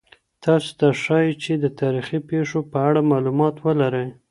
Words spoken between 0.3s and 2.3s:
تاسو ته ښایي چي د تاریخي